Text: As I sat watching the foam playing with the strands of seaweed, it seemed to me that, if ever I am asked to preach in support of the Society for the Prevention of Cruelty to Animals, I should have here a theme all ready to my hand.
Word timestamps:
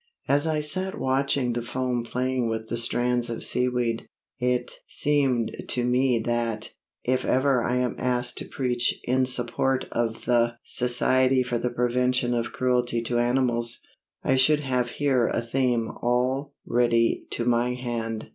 As 0.27 0.47
I 0.47 0.61
sat 0.61 0.99
watching 0.99 1.53
the 1.53 1.61
foam 1.61 2.03
playing 2.03 2.49
with 2.49 2.69
the 2.69 2.77
strands 2.79 3.29
of 3.29 3.43
seaweed, 3.43 4.07
it 4.39 4.71
seemed 4.87 5.51
to 5.67 5.85
me 5.85 6.17
that, 6.25 6.73
if 7.03 7.23
ever 7.23 7.63
I 7.63 7.75
am 7.75 7.93
asked 7.99 8.39
to 8.39 8.47
preach 8.47 8.99
in 9.03 9.27
support 9.27 9.85
of 9.91 10.25
the 10.25 10.55
Society 10.63 11.43
for 11.43 11.59
the 11.59 11.69
Prevention 11.69 12.33
of 12.33 12.51
Cruelty 12.51 13.03
to 13.03 13.19
Animals, 13.19 13.79
I 14.23 14.37
should 14.37 14.61
have 14.61 14.89
here 14.89 15.27
a 15.27 15.39
theme 15.39 15.89
all 16.01 16.55
ready 16.65 17.27
to 17.33 17.45
my 17.45 17.75
hand. 17.75 18.29